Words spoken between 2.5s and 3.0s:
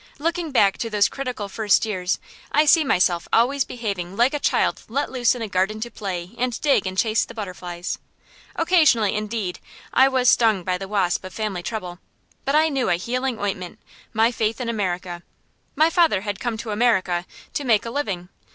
I see